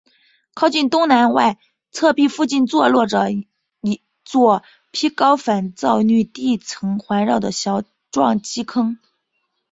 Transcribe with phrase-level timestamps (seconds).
[0.55, 1.59] 靠近东南外
[1.91, 3.47] 侧壁附近坐落了一
[4.25, 8.97] 座被高反照率地层环绕的小撞击坑。